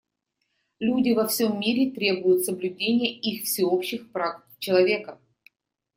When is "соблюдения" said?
2.43-3.13